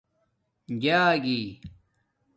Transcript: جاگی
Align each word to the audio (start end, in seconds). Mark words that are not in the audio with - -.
جاگی 0.81 1.37